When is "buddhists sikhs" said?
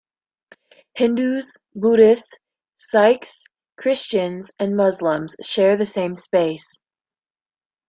1.75-3.43